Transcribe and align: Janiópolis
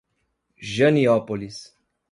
Janiópolis 0.57 1.75